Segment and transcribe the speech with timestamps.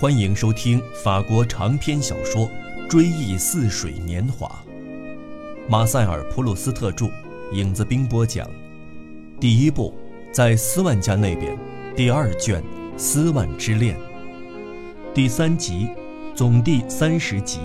[0.00, 2.48] 欢迎收听法国长篇小说
[2.88, 4.48] 《追忆似水年华》，
[5.68, 7.10] 马塞尔·普鲁斯特著，
[7.52, 8.48] 影子兵播讲。
[9.38, 9.94] 第一部，
[10.32, 11.54] 在斯万家那边，
[11.94, 12.62] 第二卷
[12.96, 13.94] 《斯万之恋》，
[15.12, 15.90] 第三集，
[16.34, 17.60] 总第三十集。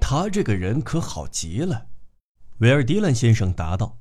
[0.00, 1.88] 他这个人可好极了，
[2.60, 3.98] 维尔迪兰先生答道：“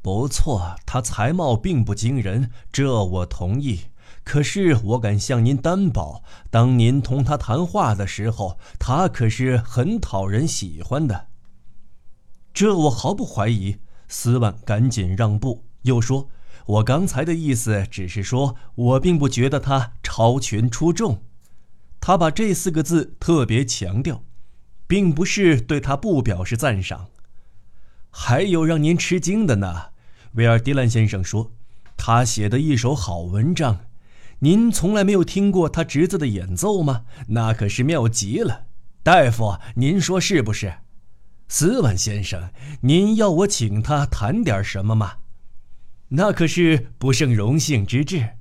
[0.00, 3.80] 不错，他才貌并不惊人，这我同意。”
[4.24, 11.28] 可是我敢向您担保，当您同他谈话的时候，他可是很讨人喜欢的。
[12.52, 13.76] 这我毫不怀疑。
[14.06, 16.28] 斯万赶紧让步，又说
[16.66, 21.22] ：“我刚才的意思只是说，我并不觉得他超群出众。”
[22.00, 24.22] 他把这四个字特别强调，
[24.86, 27.08] 并不是对他不表示赞赏。
[28.10, 29.86] 还有让您吃惊的呢，
[30.34, 31.52] 维尔迪兰先生说
[31.96, 33.80] ：“他写的一首好文章。”
[34.44, 37.06] 您从来没有听过他侄子的演奏吗？
[37.28, 38.66] 那可是妙极了，
[39.02, 40.80] 大夫，您说是不是？
[41.48, 42.50] 斯万先生，
[42.82, 45.14] 您要我请他谈点什么吗？
[46.08, 48.32] 那可是不胜荣幸之至。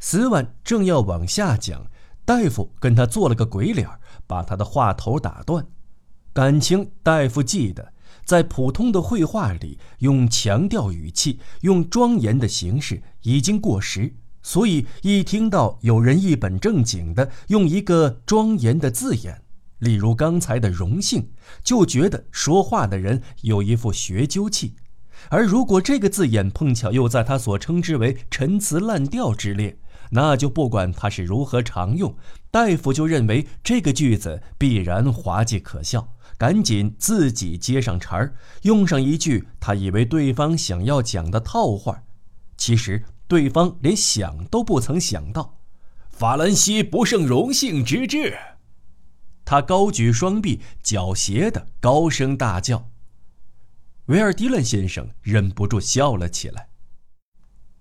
[0.00, 1.90] 斯万正要往下讲，
[2.26, 3.88] 大夫跟他做了个鬼脸，
[4.26, 5.66] 把他的话头打断。
[6.34, 7.94] 感情大夫记得，
[8.26, 14.14] 在普通的绘画里，用强调语气、用庄严的形式已经过时。
[14.46, 19.42] 所以，一听到有人一本正经的用一个庄严的字眼，
[19.80, 21.32] 例如刚才的“荣幸”，
[21.64, 24.76] 就觉得说话的人有一副学究气；
[25.30, 29.76] 而如果这个字眼碰巧又在他所称之为陈词滥调之列，
[30.12, 32.16] 那就不管他是如何常用，
[32.52, 42.04] 大夫就认为这个句子必然滑稽可笑，赶紧自己接上茬儿，用上一句他以为对方想要讲的套话，
[42.56, 43.02] 其实。
[43.28, 45.58] 对方连想都不曾想到，
[46.08, 48.36] 法兰西不胜荣幸之至。
[49.44, 52.90] 他高举双臂，狡黠的高声大叫。
[54.06, 56.68] 维尔迪伦先生忍不住笑了起来。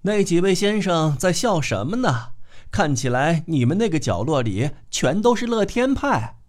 [0.02, 2.34] 那几位先生在笑什么呢？
[2.72, 6.40] 看起来你们那个角落里全都是乐天派。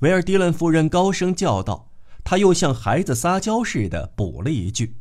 [0.00, 1.88] 维尔迪伦夫人高声叫道。
[2.22, 4.99] 他又像孩子撒娇似的补了一句。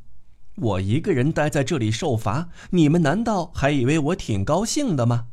[0.62, 5.28] 我一个人待在这里受罚，你们难道还以为我挺高兴的吗？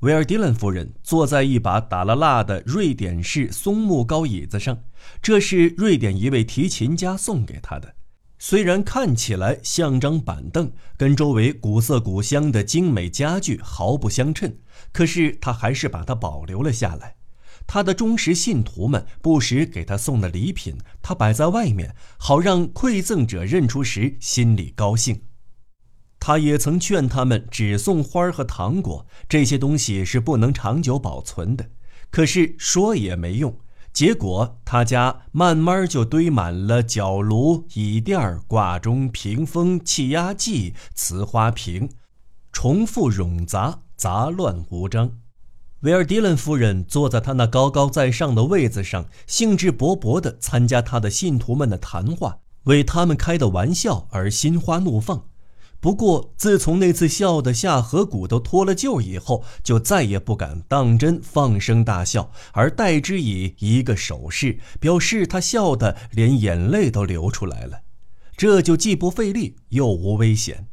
[0.00, 4.78] 维尔迪伦夫人坐在一把打了蜡的瑞典式松木高椅子上，
[5.22, 7.94] 这是瑞典一位提琴家送给她的。
[8.38, 14.54] 虽然看起来像张板凳，跟周围古色古香的精美家具毫不相称，
[14.92, 17.16] 可是她还是把它保留了下来。
[17.66, 25.22] 他的忠实信徒们不时给他送的礼品，他摆在外面，好让馈赠者认出时心里高兴。
[26.20, 31.70] 他也曾劝他们只送花和糖果，这些东西是不能长久保存的。
[32.10, 33.58] 可是说也没用，
[33.92, 41.90] 结果他家慢慢就堆满了角炉、椅垫、挂钟、屏风、气压计、瓷花瓶，
[42.52, 45.23] 重复冗杂，杂乱无章。
[45.84, 55.26] 维尔迪伦夫人坐在他那高高在上的位子上，兴致勃勃地参加他的信徒们的谈话，为他们开的玩笑而心花怒放。
[55.80, 67.80] 不过，自从那次笑得下颌骨都脱了臼以后，就再也不敢当真放声大笑，而代之以一个手势，表示他笑得连眼泪都流出来了。
[68.38, 70.68] 这就既不费力又无危险。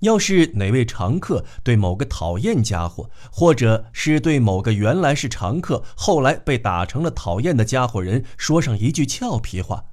[0.00, 9.84] 要是哪位常客对某个讨厌家伙，或者是对某个原来是常客，后来被打成了讨厌的家伙人说上一句俏皮话，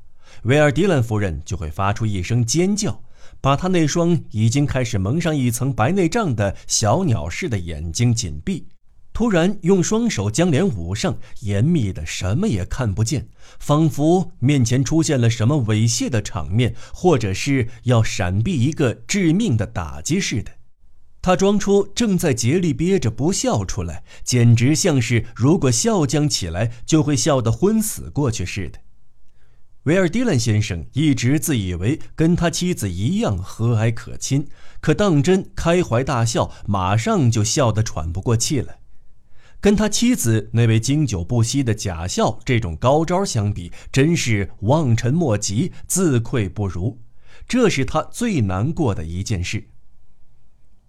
[0.43, 3.01] 维尔迪兰夫人就会发出一声尖叫，
[3.41, 8.67] 把他那双已经开始蒙上一层白内障的小鸟似的眼睛紧闭。
[9.17, 20.51] 突然用双手将脸捂上，严密的什么也看不见，仿佛面前出现了什么猥亵的场面，或者是要闪避一个致命的打击似的。
[21.19, 28.77] 他装出正在竭力憋着不笑出来，简直像是如果笑将起来就会笑得昏死过去似的。
[29.85, 34.47] 维尔迪兰先生一直自以为跟他妻子一样和蔼可亲，
[34.79, 38.77] 可当真开怀大笑，马上就笑得喘不过气来。
[39.59, 46.99] 跟他妻子那位经久不息的假笑这种高招相比，真是望尘莫及，自愧不如。
[47.47, 49.69] 这是他最难过的一件事。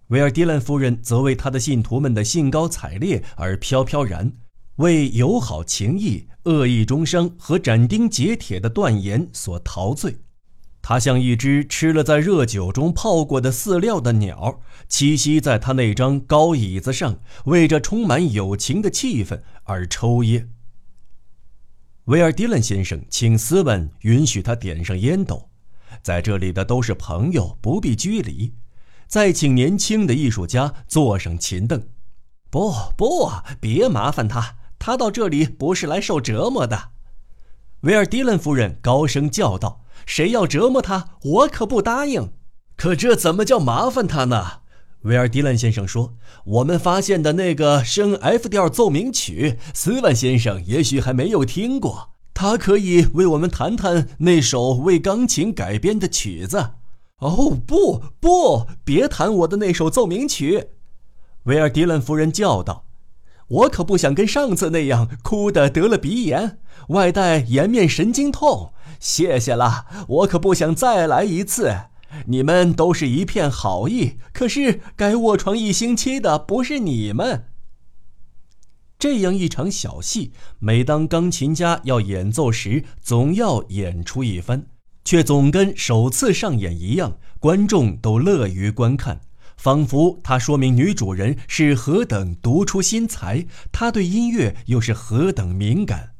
[0.07, 4.33] 维尔迪兰夫人则为他的信徒们的兴高采烈而飘飘然，
[4.77, 10.15] 为友好情谊、恶意中伤和斩钉截铁的断言所陶醉。
[10.81, 20.47] 它像一只吃了在热酒中泡过的饲料的鸟，栖息在他那张高椅子上，为这充满友情的气氛而抽噎。
[22.05, 25.49] 威尔迪伦先生请斯文允许他点上烟斗，
[26.01, 28.55] 在这里的都是朋友，不必拘礼。
[29.07, 31.83] 再请年轻的艺术家坐上琴凳。
[32.49, 33.29] 不不，
[33.59, 36.91] 别麻烦他，他到这里不是来受折磨的。
[37.81, 42.31] 维尔迪伦夫人高声叫道：“谁要折磨他，我可不答应。”
[42.75, 44.61] 可这怎么叫麻烦他呢？
[45.03, 46.15] 维尔迪兰先生说
[46.57, 52.09] ：“我们发现的那个升 F 调奏鸣曲，斯万先生也许还没有听过。
[52.33, 56.71] 他可以为我们谈谈那首为钢琴改编的曲子。”
[57.21, 60.69] 哦，不不，别弹我的那首奏鸣曲！
[61.43, 62.85] 维尔迪兰夫人叫道
[63.49, 66.59] ：“我可不想跟上次那样哭得得了鼻炎，
[66.89, 68.73] 外带颜面神经痛。
[68.99, 71.75] 谢谢啦，我可不想再来一次。
[72.25, 77.45] 你们都是一片好意，可是该卧床一星期的不是你们。
[78.97, 84.65] 这样一场小戏，每当钢琴家要演奏时，总要演出一番，
[85.05, 89.21] 却总跟首次上演一样，观众都乐于观看。
[89.59, 96.11] 仿佛他说明女主人是何等独出心裁，他对音乐又是何等敏感。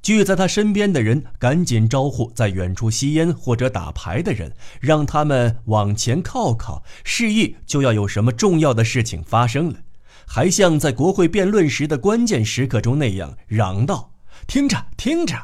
[0.00, 9.80] 聚在他身边的人赶紧招呼在远处吸烟或者打牌的人，让他们往前靠靠，示意就要有什么重要的事情发生了。
[10.26, 14.14] 还像在国会辩论时的关键时刻中那样嚷道
[14.48, 15.36] ：“听着，听着。”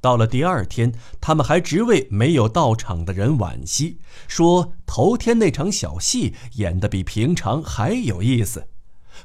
[0.00, 8.66] 到了第二天，他们还直为没有到场的人惋惜，说头天那场小戏演得比平常还有意思。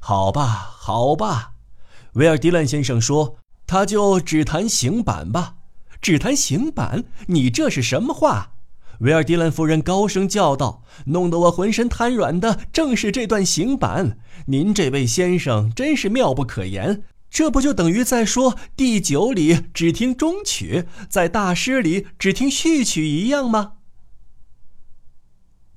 [0.01, 0.45] 好吧，
[0.77, 1.53] 好吧，
[2.13, 5.55] 维尔迪兰先生说，他就只弹行板吧，
[6.01, 7.05] 只弹行板。
[7.27, 8.51] 你这是什么话？
[8.99, 14.17] 维尔迪兰夫人高声叫道，弄得我浑身瘫软的正是这段行板。
[14.47, 17.03] 您这位先生真是妙不可言。
[17.35, 23.73] 这不就等于在说第九里只听中曲，在大师里只听序曲一样吗？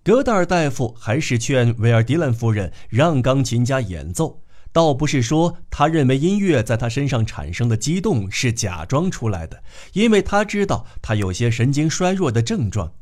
[0.05, 9.61] 格达尔大夫还是劝维尔迪兰夫人让钢琴家演奏，倒不是说他认为音乐在他身上产生的激动是假装出来的，
[9.95, 12.93] 因为他知道他有些神经衰弱的症状，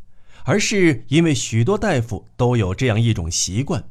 [0.45, 3.85] 而是因为许多大夫都有这样一种习惯：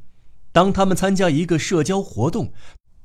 [0.52, 2.52] 当他们参加一个社交活动。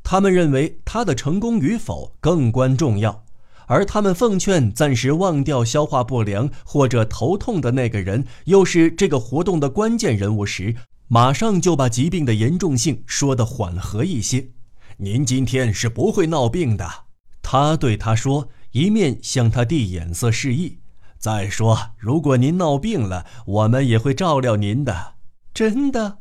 [0.02, 3.24] 他们认为他的成功与否更关重要，
[3.66, 10.74] 而他们奉劝暂时忘掉消化不良或者头痛的那个人，又是这个活动的关键人物时，
[11.06, 14.48] 马上就把疾病的严重性说得缓和一些。
[14.96, 16.88] 您今天是不会闹病的，
[17.40, 20.80] 他对他说，一面向他递眼色示意。
[21.18, 25.14] 再说，如果您闹病了，我们也会照料您的。
[25.54, 26.18] 真的，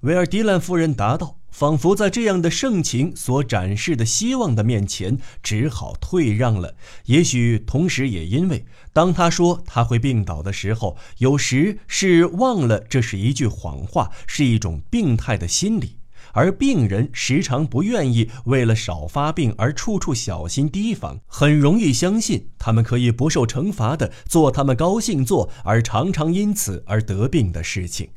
[0.00, 1.39] 维尔迪兰夫人答道。
[1.50, 6.74] 仿佛在这样的盛情所展示的希望的面前，只好退让了。
[7.06, 15.96] 也许同时也因为，当他说他会病倒的时候，有时是忘了这是一句谎话，是一种病态的心理。
[16.32, 28.10] 而病人时常不愿意为了少发病而处处小心提防，很容易相信他们可以不受惩罚的做他们高兴做而常常因此而得病的事情。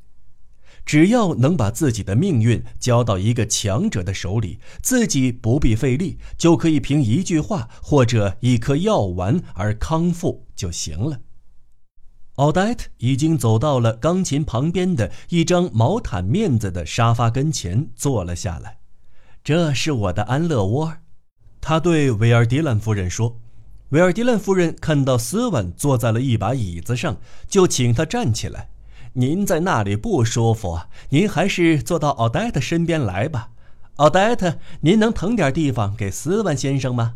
[0.86, 11.20] 只要能把自己的命运交到一个强者的手里，自己不必费力，就可以凭一句话或者一颗药丸而康复就行了。
[12.38, 18.80] 奥黛特已经走到了钢琴旁边的一张毛毯面子的沙发跟前，坐了下来。
[19.44, 20.98] 这是我的安乐窝，
[21.62, 23.40] 他对维尔迪兰夫人说。
[23.90, 28.70] 维尔迪兰夫人看到斯文坐在了一把椅子上，就请他站起来。
[29.14, 30.80] 您在那里不舒服，
[31.10, 33.50] 您还是坐到奥黛特身边来吧。
[33.98, 37.16] 奥黛特，您能腾点地方给斯万先生吗？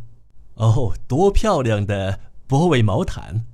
[0.56, 3.46] 哦，多漂亮的波韦毛毯！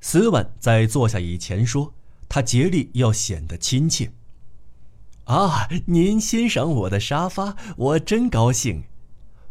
[0.00, 1.94] 斯万在坐下以前说，
[2.28, 4.10] 他竭力要显得亲切。
[5.24, 8.84] 啊，您欣赏我的沙发，我真高兴。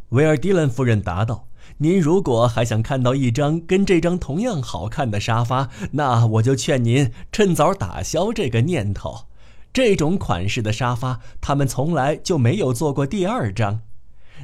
[0.09, 1.47] 维尔迪兰夫人答道。
[1.79, 9.25] 您如果还想看到一张跟这张同样好看的沙发，那我就劝您趁早打消这个念头。
[9.73, 13.81] 这种款式的沙发，他们从来就没有做过第二张。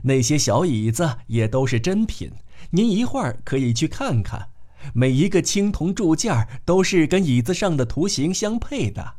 [0.03, 2.31] 那些小椅子也都是真品，
[2.71, 4.50] 您一会儿可以去看看。
[4.93, 9.13] 每一个青铜铸件都是跟椅子上的图形相配的。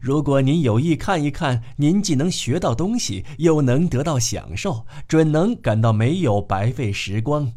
[0.00, 7.52] 如果您有意看一看，您既能学到东西，又能得到享受，准能感到没有白费时光。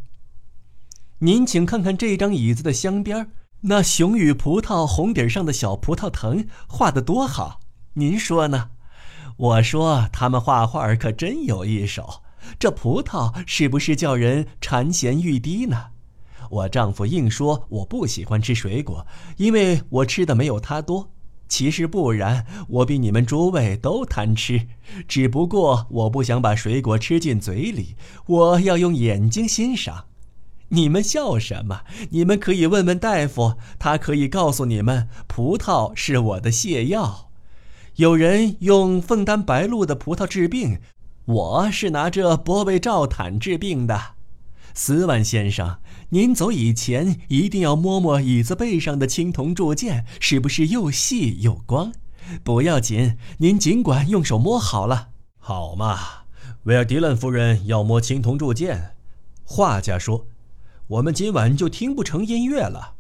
[1.20, 7.60] 您请看看这张椅子的镶边那熊与葡萄红底上的小葡萄藤画得多好，
[7.94, 8.70] 您说呢？
[9.36, 12.22] 我说他们画画可真有一手。
[12.60, 15.88] 这葡萄是不是叫人馋涎欲滴呢？
[16.50, 21.10] 我丈夫硬说我不喜欢吃水果，因为我吃的没有他多。
[21.48, 24.68] 其实不然，我比你们诸位都贪吃，
[25.08, 30.06] 只不过我不想把水果吃进嘴里，我要用眼睛欣赏。
[30.70, 31.84] 你们笑什么？
[32.10, 37.30] 你们可以问问大夫，他可以告诉你们，葡萄是我的泻药。
[37.96, 40.80] 有人用凤丹白露的葡萄治病，
[41.26, 44.17] 我是拿着波贝照毯治病的。
[44.78, 45.80] 斯万先生，
[46.10, 51.92] 您走以前一定要摸摸椅子背上的青铜铸件，是不是又细又光？
[52.44, 55.10] 不要紧，您尽管用手摸好了。
[55.40, 55.98] 好嘛，
[56.66, 58.92] 维尔迪兰夫人要摸青铜铸件。
[59.44, 60.28] 画家说。
[60.90, 62.94] 我们今晚就听不成音乐了，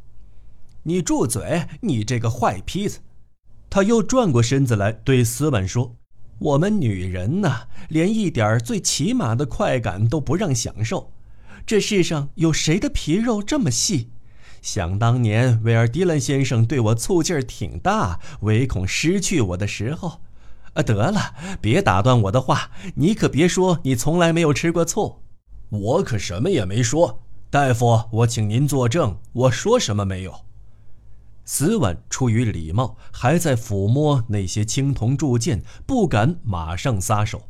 [0.84, 1.68] 你住嘴！
[1.80, 3.00] 你这个坏坯子！
[3.70, 5.96] 他又转过身子来对斯文说
[6.40, 11.14] ：“我们女人呐，连一点最起码的快感都不让享受。
[11.68, 14.08] 这世上有谁的皮肉这么细？
[14.62, 20.22] 想当年，威尔迪兰先生对我醋劲儿挺大，唯恐失去我的时候……
[20.76, 25.22] 啊，得了，别打断我的话，你可别说你从来没有吃过醋，
[25.68, 27.22] 我可什么也没说。”
[27.52, 30.46] 大夫，我请您作证，我说什么没有？
[31.44, 37.50] 斯文出于礼貌，还在抚摸那些青铜铸件，不敢马上撒手。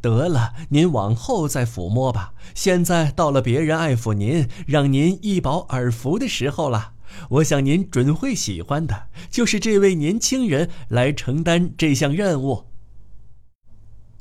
[0.00, 2.34] 得了，您往后再抚摸吧。
[2.54, 6.94] 现在到了别人爱抚您、让您一饱耳福的时候了。
[7.30, 12.64] 我想您准会喜欢的，就是这位年轻人来承担这项任务。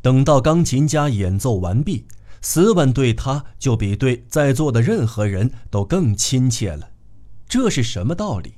[0.02, 2.08] 等到钢琴家演奏完毕。
[2.40, 6.92] 斯文对他就比对在座的任何人都更亲切了，
[7.50, 8.54] 这是什么道理？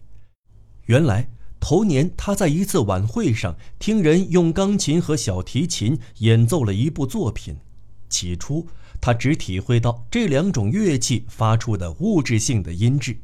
[0.86, 1.30] 原来
[1.60, 7.58] 头年他在一次晚会上听人用钢琴和小提琴演奏了一部作品，
[8.10, 8.68] 起初
[9.02, 13.18] 他只体会到这两种乐器发出的物质性的音质，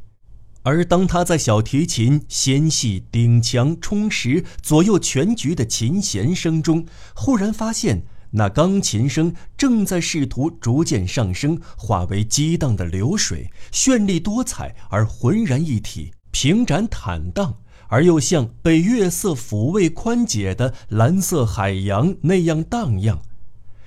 [0.63, 8.05] 而当他在小提琴纤细顶强充实左右全局的琴弦声中，忽然发现。
[8.31, 17.59] 那钢琴声正在试图逐渐上升，化为激荡的流水，绚丽多彩而浑然一体，平展坦荡，
[17.95, 23.21] 而又像被月色抚慰宽解的蓝色海洋那样荡漾，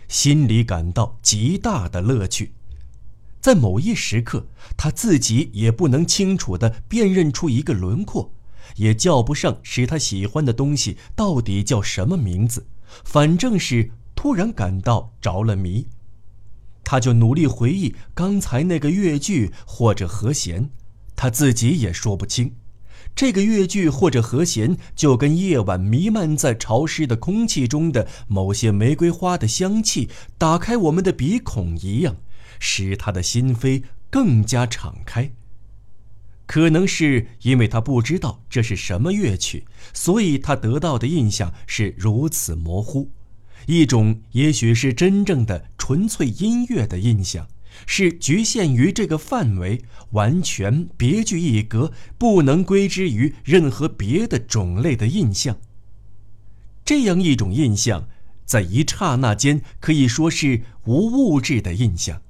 [0.08, 2.54] 心里感到极大的乐趣。
[3.38, 4.46] 在某一时刻，
[4.78, 8.32] 他自己也不能清楚地辨认出一个轮廓，
[8.76, 12.66] 也叫不上使他喜欢的东西到底叫什么名字，
[13.04, 13.90] 反正是。
[14.14, 15.86] 突然感到着了迷，
[16.82, 20.70] 他就努力回忆刚才那个乐句或者和弦，
[21.14, 22.54] 他自己也说不清。
[23.18, 30.08] 这个乐句或者和弦，就跟夜晚弥漫在潮湿的空气中的某些玫瑰花的香气，
[30.38, 32.18] 打开我们的鼻孔一样，
[32.60, 35.32] 使他的心扉更加敞开。
[36.46, 43.10] 可能是因为他不知道这是什么乐曲，所以他得到的印象是如此模糊。
[43.66, 47.48] 一种也许是真正的纯粹音乐的印象，
[47.90, 55.56] 是局限于这个范围，完全别具一格，不能归之于任何别的种类的印象。
[56.84, 58.06] 这样一种印象，
[58.44, 62.20] 在一刹那间可以说是无物质的印象。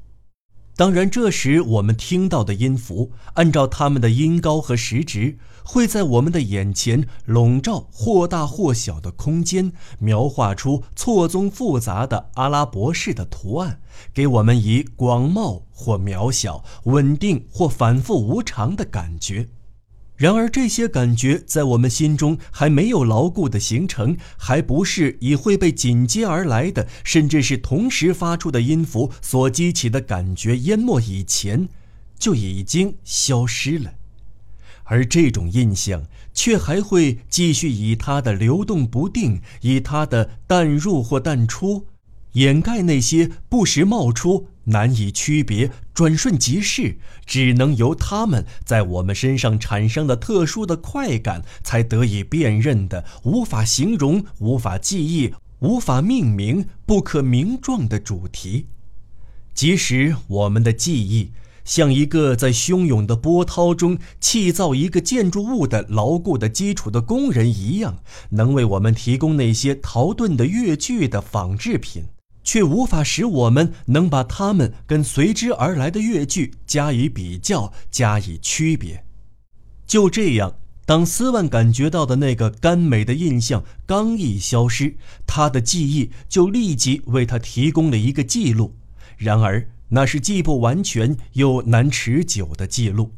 [0.79, 13.81] 当然，这时我们听到的音符，按照它们的音高和时值，会在我们的眼前笼罩或大或小的空间，描画出错综复杂的阿拉伯式的图案，
[14.15, 19.49] 给我们以广袤或渺小、稳定或反复无常的感觉。
[20.19, 31.69] 然而，这些感觉在我们心中还没有牢固的形成，还不是以会被紧接而来的，甚至是同时发出的音符所激起的感觉淹没以前，
[32.19, 33.93] 就已经消失了。
[34.83, 36.03] 而这种印象
[36.35, 41.87] 却还会继续以它的流动不定，以它的淡入或淡出。
[42.33, 58.67] 掩盖那些不时冒出、难以区别、转瞬即逝，只能由他们在我们身上产生的特殊的快感才得以辨认的、无法形容、无法记忆、无法命名、不可名状的主题。
[59.55, 61.33] 即使我们的记忆
[61.65, 67.99] 像一个在汹涌的波涛中砌造一个建筑物的牢固的基础的工人一样，
[68.31, 72.05] 能为我们提供那些陶钝的乐句的仿制品。
[72.49, 79.05] 却无法使我们能把它们跟随之而来的乐句加以比较、加以区别。
[79.87, 80.55] 就这样，
[80.87, 84.95] 当斯万感觉到的那个甘美的印象刚一消失，
[85.27, 88.75] 他的记忆就立即为他提供了一个记录。
[89.19, 93.13] 然而，那是既不完全又难持久的记录。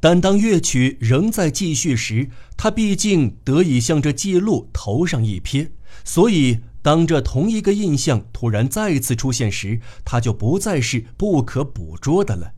[0.00, 2.28] 但当乐曲仍在继续时，
[2.58, 5.70] 他毕竟得以向这记录投上一瞥。
[6.04, 12.52] 所以，当这同一个印象突然再次出现时，它就不再是不可捕捉的了。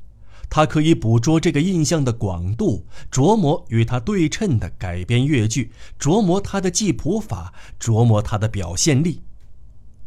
[0.51, 9.23] 他可以捕捉这个印象的广度，琢磨与它对称的改编乐句，琢磨它的记谱法，琢磨它的表现力。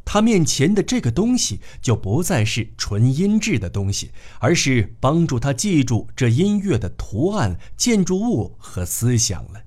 [0.03, 4.09] 他面前的这个东西就不再是纯音质的东西，
[4.39, 9.61] 而是帮助他记住这音乐的图案、建筑物和思想了。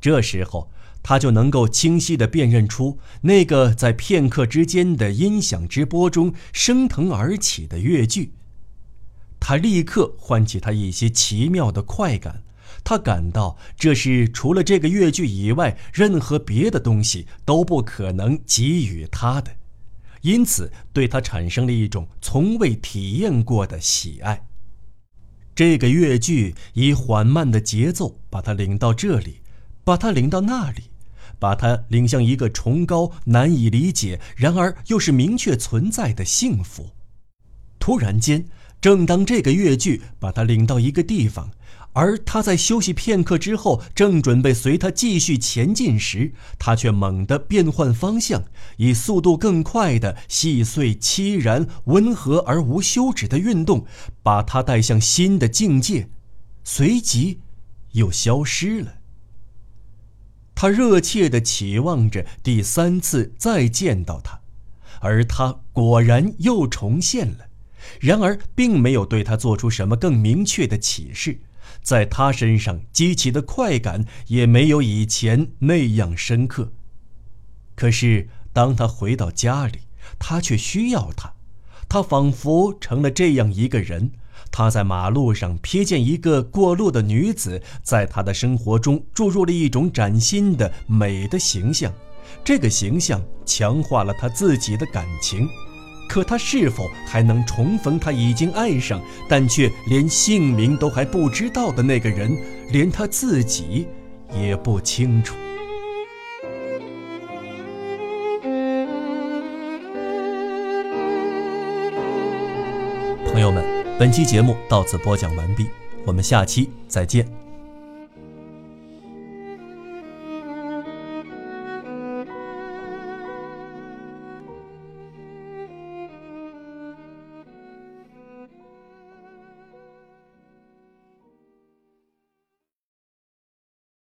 [0.00, 0.70] 这时候，
[1.02, 8.32] 他就能够清晰地辨认出那个在片刻之间的音响之波中升腾而起的乐句。
[9.38, 12.42] 他立刻唤起他一些奇妙的快感。
[12.82, 19.56] 他感到这是除了这个乐句以外，任何别的东西都不可能给予他的，
[20.20, 24.46] 因此对他产生了一种从未体验过的喜爱。
[25.54, 29.40] 这个乐句以缓慢的节奏把他领到这里，
[29.86, 30.90] 把他领到那里，
[31.38, 36.90] 把他领向一个崇高、难以理解，然而又是明确存在的幸福。
[37.78, 38.46] 突然间，
[38.80, 41.52] 正当这个乐句把他领到一个地方。
[41.92, 48.42] 而他在休息片刻之后，正准备随他继续前进时，他却猛地变换方向，
[48.78, 53.86] 以速度更快的细碎、凄然、温和而无休止的运动，
[54.24, 56.08] 把他带向新的境界，
[56.64, 57.38] 随即
[57.92, 58.95] 又消失了。
[60.56, 64.40] 他热切地期望着第三次再见到他，
[65.00, 67.46] 而他果然又重现了，
[68.00, 71.42] 然而并没有对他做出什么更明确的启示。
[71.82, 76.72] 在他身上激起的快感也没有以前那样深刻。
[77.74, 79.80] 可是当他回到家里，
[80.18, 81.34] 他却需要他。
[81.88, 84.12] 他仿佛成了这样一个人。
[84.50, 91.92] 他在马路上瞥见一个过路的女子，在他的生活中注入了一种崭新的美的形象。
[92.44, 95.48] 这个形象强化了他自己的感情。
[96.08, 102.30] 可他是否还能重逢他已经爱上，但却连姓名都还不知道的那个人？
[102.70, 103.88] 连他自己
[104.32, 105.34] 也不清楚。
[113.26, 115.68] 朋友们，本期节目到此播讲完毕，
[116.04, 117.45] 我们下期再见。